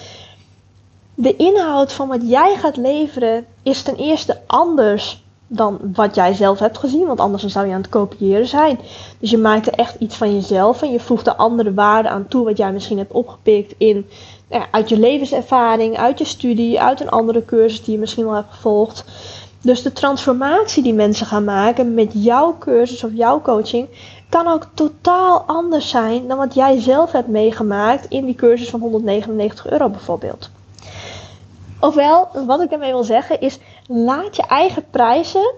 de 1.20 1.36
inhoud 1.36 1.94
van 1.94 2.08
wat 2.08 2.22
jij 2.24 2.56
gaat 2.56 2.78
leveren 2.78 3.46
is 3.64 3.82
ten 3.82 3.96
eerste 3.96 4.42
anders 4.48 5.24
dan 5.48 5.80
wat 5.94 6.16
jij 6.16 6.34
zelf 6.34 6.60
hebt 6.60 6.78
gezien, 6.78 7.06
want 7.06 7.20
anders 7.20 7.46
zou 7.46 7.68
je 7.68 7.74
aan 7.74 7.82
het 7.82 7.90
kopiëren 7.90 8.48
zijn. 8.48 8.80
Dus 9.20 9.30
je 9.30 9.38
maakt 9.38 9.68
er 9.68 9.74
echt 9.74 9.96
iets 10.00 10.16
van 10.16 10.34
jezelf 10.34 10.82
en 10.82 10.92
je 10.92 11.00
voegt 11.00 11.28
er 11.28 11.36
andere 11.36 11.74
waarden 11.74 12.12
aan 12.12 12.28
toe 12.28 12.46
wat 12.46 12.58
jij 12.58 12.72
misschien 12.72 12.98
hebt 12.98 13.12
opgepikt 13.12 13.74
in, 13.78 14.06
nou 14.50 14.64
uit 14.72 14.90
je 14.90 15.00
levenservaring, 15.00 15.98
uit 15.98 16.18
je 16.18 16.26
studie, 16.26 16.82
uit 16.82 17.02
een 17.02 17.10
andere 17.10 17.46
cursus 17.46 17.84
die 17.84 17.94
je 17.94 18.00
misschien 18.00 18.26
al 18.26 18.34
hebt 18.34 18.54
gevolgd. 18.54 19.06
Dus 19.62 19.82
de 19.82 19.94
transformatie 19.94 20.84
die 20.84 20.94
mensen 20.94 21.26
gaan 21.26 21.44
maken 21.44 21.94
met 21.94 22.12
jouw 22.14 22.56
cursus 22.60 23.04
of 23.04 23.12
jouw 23.14 23.42
coaching 23.42 23.88
kan 24.30 24.48
ook 24.48 24.68
totaal 24.74 25.42
anders 25.42 25.90
zijn 25.90 26.28
dan 26.28 26.38
wat 26.38 26.54
jij 26.54 26.80
zelf 26.80 27.12
hebt 27.12 27.28
meegemaakt 27.28 28.06
in 28.10 28.26
die 28.26 28.36
cursus 28.36 28.70
van 28.70 28.80
199 28.80 29.70
euro 29.70 29.90
bijvoorbeeld. 29.90 30.50
Ofwel, 31.80 32.30
wat 32.46 32.62
ik 32.62 32.72
ermee 32.72 32.92
wil 32.92 33.04
zeggen 33.04 33.42
is, 33.42 33.60
laat 33.88 34.36
je 34.36 34.44
eigen 34.44 34.86
prijzen 34.90 35.54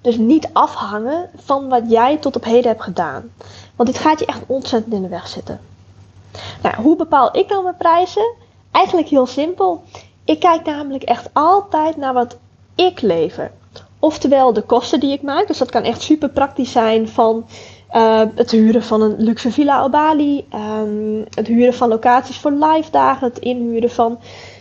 dus 0.00 0.16
niet 0.16 0.48
afhangen 0.52 1.30
van 1.36 1.68
wat 1.68 1.82
jij 1.90 2.16
tot 2.16 2.36
op 2.36 2.44
heden 2.44 2.70
hebt 2.70 2.82
gedaan. 2.82 3.30
Want 3.76 3.88
dit 3.88 3.98
gaat 3.98 4.18
je 4.18 4.26
echt 4.26 4.42
ontzettend 4.46 4.94
in 4.94 5.02
de 5.02 5.08
weg 5.08 5.28
zitten. 5.28 5.60
Nou, 6.62 6.74
hoe 6.82 6.96
bepaal 6.96 7.36
ik 7.36 7.48
nou 7.48 7.62
mijn 7.62 7.76
prijzen? 7.76 8.34
Eigenlijk 8.70 9.08
heel 9.08 9.26
simpel. 9.26 9.82
Ik 10.24 10.40
kijk 10.40 10.64
namelijk 10.64 11.02
echt 11.02 11.28
altijd 11.32 11.96
naar 11.96 12.12
wat 12.12 12.36
ik 12.74 13.00
lever. 13.00 13.50
Oftewel 13.98 14.52
de 14.52 14.62
kosten 14.62 15.00
die 15.00 15.12
ik 15.12 15.22
maak. 15.22 15.46
Dus 15.46 15.58
dat 15.58 15.70
kan 15.70 15.82
echt 15.82 16.02
super 16.02 16.28
praktisch 16.28 16.72
zijn 16.72 17.08
van 17.08 17.46
uh, 17.94 18.22
het 18.34 18.50
huren 18.50 18.82
van 18.82 19.02
een 19.02 19.14
luxe 19.18 19.52
villa 19.52 19.84
op 19.84 19.90
Bali. 19.90 20.46
Um, 20.54 21.24
het 21.34 21.46
huren 21.46 21.74
van 21.74 21.88
locaties 21.88 22.38
voor 22.38 22.52
live 22.52 22.90
dagen. 22.90 23.28
Het 23.28 23.38
inhuren 23.38 23.90
van 23.90 24.18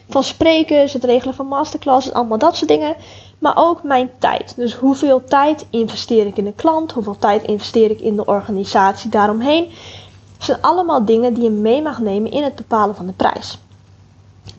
van 0.09 0.23
sprekers, 0.23 0.93
het 0.93 1.03
regelen 1.03 1.35
van 1.35 1.47
masterclasses, 1.47 2.13
allemaal 2.13 2.37
dat 2.37 2.55
soort 2.55 2.69
dingen. 2.69 2.95
Maar 3.39 3.57
ook 3.57 3.83
mijn 3.83 4.09
tijd. 4.17 4.53
Dus 4.55 4.73
hoeveel 4.73 5.23
tijd 5.23 5.65
investeer 5.69 6.25
ik 6.25 6.37
in 6.37 6.43
de 6.43 6.53
klant? 6.53 6.91
Hoeveel 6.91 7.17
tijd 7.17 7.43
investeer 7.43 7.89
ik 7.89 8.01
in 8.01 8.15
de 8.15 8.25
organisatie 8.25 9.09
daaromheen? 9.09 9.65
Dat 10.37 10.45
zijn 10.45 10.61
allemaal 10.61 11.05
dingen 11.05 11.33
die 11.33 11.43
je 11.43 11.49
mee 11.49 11.81
mag 11.81 11.99
nemen 11.99 12.31
in 12.31 12.43
het 12.43 12.55
bepalen 12.55 12.95
van 12.95 13.05
de 13.05 13.13
prijs. 13.13 13.57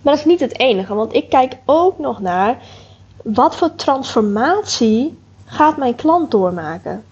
Maar 0.03 0.13
dat 0.15 0.19
is 0.19 0.25
niet 0.25 0.41
het 0.41 0.59
enige, 0.59 0.95
want 0.95 1.15
ik 1.15 1.29
kijk 1.29 1.57
ook 1.65 1.99
nog 1.99 2.21
naar 2.21 2.63
wat 3.23 3.57
voor 3.57 3.75
transformatie 3.75 5.19
gaat 5.45 5.77
mijn 5.77 5.95
klant 5.95 6.31
doormaken. 6.31 7.05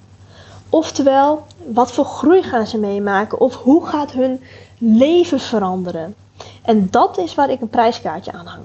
Oftewel, 0.71 1.47
wat 1.73 1.93
voor 1.93 2.05
groei 2.05 2.43
gaan 2.43 2.67
ze 2.67 2.79
meemaken 2.79 3.41
of 3.41 3.55
hoe 3.55 3.87
gaat 3.87 4.13
hun 4.13 4.43
leven 4.79 5.41
veranderen. 5.41 6.15
En 6.63 6.89
dat 6.91 7.19
is 7.19 7.35
waar 7.35 7.51
ik 7.51 7.61
een 7.61 7.69
prijskaartje 7.69 8.33
aan 8.33 8.47
hang. 8.47 8.63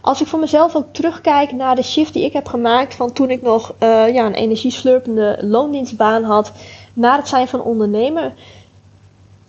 Als 0.00 0.20
ik 0.20 0.26
voor 0.26 0.38
mezelf 0.38 0.76
ook 0.76 0.92
terugkijk 0.92 1.52
naar 1.52 1.76
de 1.76 1.82
shift 1.82 2.12
die 2.12 2.24
ik 2.24 2.32
heb 2.32 2.46
gemaakt 2.46 2.94
van 2.94 3.12
toen 3.12 3.30
ik 3.30 3.42
nog 3.42 3.72
uh, 3.82 4.14
ja, 4.14 4.26
een 4.26 4.34
energieslurpende 4.34 5.38
loondienstbaan 5.40 6.22
had, 6.22 6.52
naar 6.92 7.16
het 7.16 7.28
zijn 7.28 7.48
van 7.48 7.62
ondernemer. 7.62 8.32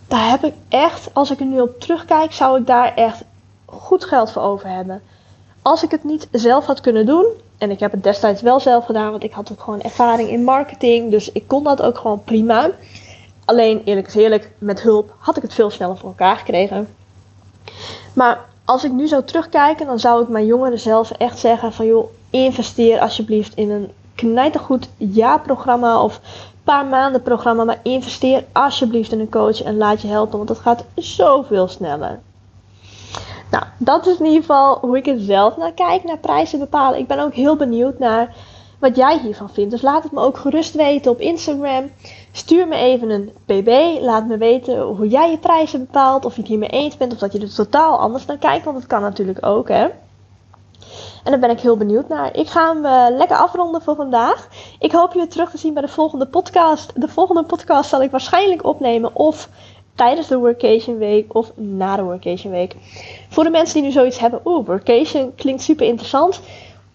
Daar 0.08 0.30
heb 0.30 0.44
ik 0.44 0.54
echt, 0.68 1.14
als 1.14 1.30
ik 1.30 1.40
er 1.40 1.46
nu 1.46 1.60
op 1.60 1.80
terugkijk, 1.80 2.32
zou 2.32 2.60
ik 2.60 2.66
daar 2.66 2.94
echt 2.94 3.22
goed 3.64 4.04
geld 4.04 4.30
voor 4.30 4.42
over 4.42 4.68
hebben. 4.68 5.02
Als 5.62 5.82
ik 5.82 5.90
het 5.90 6.04
niet 6.04 6.28
zelf 6.30 6.66
had 6.66 6.80
kunnen 6.80 7.06
doen, 7.06 7.26
en 7.58 7.70
ik 7.70 7.80
heb 7.80 7.92
het 7.92 8.02
destijds 8.02 8.42
wel 8.42 8.60
zelf 8.60 8.84
gedaan, 8.84 9.10
want 9.10 9.24
ik 9.24 9.32
had 9.32 9.52
ook 9.52 9.60
gewoon 9.60 9.80
ervaring 9.80 10.28
in 10.28 10.44
marketing, 10.44 11.10
dus 11.10 11.32
ik 11.32 11.48
kon 11.48 11.64
dat 11.64 11.82
ook 11.82 11.98
gewoon 11.98 12.24
prima. 12.24 12.70
Alleen 13.44 13.82
eerlijk 13.84 14.06
is 14.06 14.14
eerlijk, 14.14 14.50
met 14.58 14.82
hulp 14.82 15.14
had 15.18 15.36
ik 15.36 15.42
het 15.42 15.54
veel 15.54 15.70
sneller 15.70 15.96
voor 15.96 16.08
elkaar 16.08 16.36
gekregen. 16.36 16.88
Maar 18.12 18.40
als 18.64 18.84
ik 18.84 18.92
nu 18.92 19.06
zou 19.06 19.24
terugkijken, 19.24 19.86
dan 19.86 19.98
zou 19.98 20.22
ik 20.22 20.28
mijn 20.28 20.46
jongeren 20.46 20.78
zelf 20.78 21.10
echt 21.10 21.38
zeggen 21.38 21.72
van 21.72 21.86
joh, 21.86 22.10
investeer 22.30 23.00
alsjeblieft 23.00 23.54
in 23.54 23.70
een 23.70 23.90
knijtergoed 24.14 24.88
jaarprogramma 24.96 26.02
of 26.02 26.20
paar 26.64 26.86
maanden 26.86 27.22
programma, 27.22 27.64
maar 27.64 27.80
investeer 27.82 28.44
alsjeblieft 28.52 29.12
in 29.12 29.20
een 29.20 29.30
coach 29.30 29.62
en 29.62 29.76
laat 29.76 30.02
je 30.02 30.08
helpen, 30.08 30.36
want 30.36 30.48
dat 30.48 30.58
gaat 30.58 30.84
zoveel 30.94 31.68
sneller. 31.68 32.20
Nou, 33.50 33.64
dat 33.78 34.06
is 34.06 34.18
in 34.18 34.24
ieder 34.24 34.40
geval 34.40 34.78
hoe 34.78 34.96
ik 34.96 35.06
er 35.06 35.20
zelf 35.20 35.56
naar 35.56 35.72
kijk, 35.72 36.04
naar 36.04 36.18
prijzen 36.18 36.58
bepalen. 36.58 36.98
Ik 36.98 37.06
ben 37.06 37.18
ook 37.18 37.34
heel 37.34 37.56
benieuwd 37.56 37.98
naar 37.98 38.34
wat 38.82 38.96
jij 38.96 39.18
hiervan 39.18 39.50
vindt. 39.50 39.70
Dus 39.70 39.82
laat 39.82 40.02
het 40.02 40.12
me 40.12 40.20
ook 40.20 40.38
gerust 40.38 40.74
weten 40.74 41.10
op 41.10 41.20
Instagram. 41.20 41.90
Stuur 42.32 42.68
me 42.68 42.76
even 42.76 43.10
een 43.10 43.32
pb. 43.44 44.00
Laat 44.00 44.26
me 44.26 44.36
weten 44.36 44.80
hoe 44.80 45.08
jij 45.08 45.30
je 45.30 45.38
prijzen 45.38 45.80
bepaalt. 45.80 46.24
Of 46.24 46.34
je 46.34 46.40
het 46.40 46.48
hiermee 46.48 46.68
eens 46.68 46.96
bent 46.96 47.12
of 47.12 47.18
dat 47.18 47.32
je 47.32 47.40
er 47.40 47.54
totaal 47.54 47.98
anders 47.98 48.26
naar 48.26 48.38
kijkt. 48.38 48.64
Want 48.64 48.76
dat 48.76 48.86
kan 48.86 49.00
natuurlijk 49.00 49.46
ook, 49.46 49.68
hè. 49.68 49.82
En 51.24 51.30
daar 51.30 51.38
ben 51.38 51.50
ik 51.50 51.60
heel 51.60 51.76
benieuwd 51.76 52.08
naar. 52.08 52.36
Ik 52.36 52.48
ga 52.48 52.74
hem 52.74 52.84
uh, 52.84 53.16
lekker 53.16 53.36
afronden 53.36 53.82
voor 53.82 53.94
vandaag. 53.94 54.48
Ik 54.78 54.92
hoop 54.92 55.12
je 55.12 55.26
terug 55.26 55.50
te 55.50 55.58
zien 55.58 55.74
bij 55.74 55.82
de 55.82 55.88
volgende 55.88 56.26
podcast. 56.26 57.00
De 57.00 57.08
volgende 57.08 57.44
podcast 57.44 57.88
zal 57.88 58.02
ik 58.02 58.10
waarschijnlijk 58.10 58.64
opnemen 58.64 59.16
of 59.16 59.48
tijdens 59.94 60.28
de 60.28 60.38
workation 60.38 60.98
week 60.98 61.34
of 61.34 61.52
na 61.56 61.96
de 61.96 62.02
workation 62.02 62.52
week. 62.52 62.76
Voor 63.28 63.44
de 63.44 63.50
mensen 63.50 63.74
die 63.74 63.82
nu 63.82 63.90
zoiets 63.90 64.18
hebben, 64.18 64.40
oeh, 64.44 64.66
workation 64.66 65.34
klinkt 65.34 65.62
super 65.62 65.86
interessant. 65.86 66.40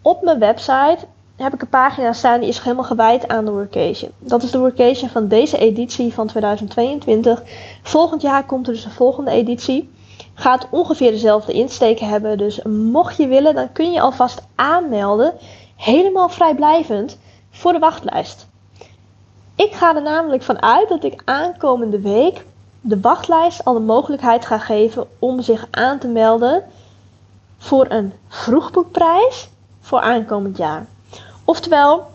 Op 0.02 0.22
mijn 0.22 0.40
website 0.40 0.98
heb 1.38 1.54
ik 1.54 1.62
een 1.62 1.70
pagina 1.70 2.14
staan 2.14 2.40
die 2.40 2.50
is 2.50 2.60
helemaal 2.60 2.84
gewijd 2.84 3.28
aan 3.28 3.46
de 3.46 3.52
workation. 3.52 4.12
Dat 4.20 4.44
is 4.44 4.52
de 4.52 4.60
workation 4.60 5.10
van 5.10 5.28
deze 5.28 5.58
editie 5.58 6.14
van 6.14 6.28
2022. 6.28 7.44
Volgend 7.84 8.22
jaar 8.22 8.46
komt 8.46 8.68
er 8.68 8.74
dus 8.74 8.86
een 8.86 8.92
volgende 8.92 9.32
editie. 9.32 9.94
Gaat 10.34 10.68
ongeveer 10.72 11.12
dezelfde 11.12 11.54
insteken 11.54 12.08
hebben. 12.08 12.38
Dus 12.38 12.62
mocht 12.64 13.18
je 13.18 13.28
willen, 13.28 13.56
dan 13.56 13.72
kun 13.72 13.92
je 13.92 14.02
alvast 14.02 14.42
aanmelden. 14.56 15.34
Helemaal 15.76 16.30
vrijblijvend 16.30 17.18
voor 17.52 17.74
de 17.74 17.80
wachtlijst. 17.80 18.48
Ik 19.56 19.74
ga 19.74 19.96
er 19.96 20.02
namelijk 20.02 20.44
van 20.44 20.62
uit 20.62 20.90
dat 20.90 21.04
ik 21.04 21.22
aankomende 21.26 22.00
week 22.00 22.46
de 22.82 23.00
wachtlijst 23.00 23.66
al 23.66 23.74
de 23.74 23.80
mogelijkheid 23.80 24.46
ga 24.46 24.58
geven 24.58 25.08
om 25.20 25.42
zich 25.42 25.68
aan 25.72 26.00
te 26.00 26.08
melden 26.08 26.64
voor 27.58 27.86
een 27.90 28.14
vroegboekprijs 28.28 29.50
voor 29.80 30.00
aankomend 30.00 30.58
jaar. 30.58 30.86
Oftewel, 31.50 32.06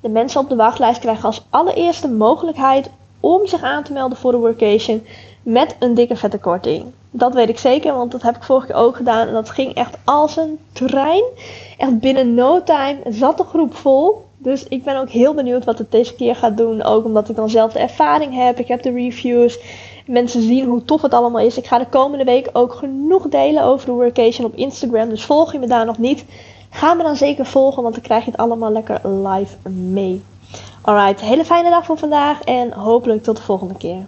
de 0.00 0.08
mensen 0.08 0.40
op 0.40 0.48
de 0.48 0.56
wachtlijst 0.56 1.00
krijgen 1.00 1.24
als 1.24 1.42
allereerste 1.50 2.08
mogelijkheid 2.08 2.90
om 3.20 3.46
zich 3.46 3.62
aan 3.62 3.82
te 3.82 3.92
melden 3.92 4.18
voor 4.18 4.32
de 4.32 4.38
workation 4.38 5.06
met 5.42 5.76
een 5.78 5.94
dikke 5.94 6.16
vette 6.16 6.38
korting. 6.38 6.84
Dat 7.10 7.34
weet 7.34 7.48
ik 7.48 7.58
zeker, 7.58 7.94
want 7.94 8.12
dat 8.12 8.22
heb 8.22 8.36
ik 8.36 8.42
vorige 8.42 8.66
keer 8.66 8.76
ook 8.76 8.96
gedaan 8.96 9.26
en 9.26 9.32
dat 9.32 9.50
ging 9.50 9.74
echt 9.74 9.96
als 10.04 10.36
een 10.36 10.58
trein. 10.72 11.22
Echt 11.78 11.98
binnen 11.98 12.34
no 12.34 12.62
time 12.62 12.98
zat 13.08 13.36
de 13.36 13.44
groep 13.44 13.74
vol. 13.74 14.24
Dus 14.38 14.68
ik 14.68 14.84
ben 14.84 15.00
ook 15.00 15.10
heel 15.10 15.34
benieuwd 15.34 15.64
wat 15.64 15.78
het 15.78 15.90
deze 15.90 16.14
keer 16.14 16.36
gaat 16.36 16.56
doen. 16.56 16.82
Ook 16.82 17.04
omdat 17.04 17.28
ik 17.28 17.36
dan 17.36 17.50
zelf 17.50 17.72
de 17.72 17.78
ervaring 17.78 18.34
heb. 18.34 18.58
Ik 18.58 18.68
heb 18.68 18.82
de 18.82 18.92
reviews. 18.92 19.58
Mensen 20.06 20.42
zien 20.42 20.66
hoe 20.66 20.84
tof 20.84 21.02
het 21.02 21.14
allemaal 21.14 21.44
is. 21.44 21.58
Ik 21.58 21.66
ga 21.66 21.78
de 21.78 21.86
komende 21.86 22.24
week 22.24 22.48
ook 22.52 22.72
genoeg 22.72 23.28
delen 23.28 23.62
over 23.62 23.86
de 23.86 23.92
workation 23.92 24.46
op 24.46 24.54
Instagram. 24.54 25.08
Dus 25.08 25.24
volg 25.24 25.52
je 25.52 25.58
me 25.58 25.66
daar 25.66 25.86
nog 25.86 25.98
niet. 25.98 26.24
Ga 26.74 26.94
me 26.94 27.02
dan 27.02 27.16
zeker 27.16 27.46
volgen, 27.46 27.82
want 27.82 27.94
dan 27.94 28.04
krijg 28.04 28.24
je 28.24 28.30
het 28.30 28.40
allemaal 28.40 28.72
lekker 28.72 29.08
live 29.08 29.68
mee. 29.68 30.24
Alright, 30.80 31.20
hele 31.20 31.44
fijne 31.44 31.70
dag 31.70 31.84
voor 31.84 31.98
vandaag 31.98 32.42
en 32.42 32.72
hopelijk 32.72 33.22
tot 33.22 33.36
de 33.36 33.42
volgende 33.42 33.74
keer. 33.74 34.06